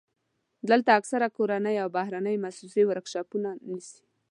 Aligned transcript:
دلته 0.69 0.89
اکثره 0.99 1.27
کورنۍ 1.37 1.75
او 1.83 1.89
بهرنۍ 1.97 2.35
موسسې 2.43 2.81
ورکشاپونه 2.87 3.49
نیسي. 3.71 4.01